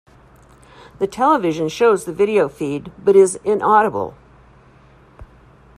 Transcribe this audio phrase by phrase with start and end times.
[0.97, 4.15] The television shows the video feed but is inaudible.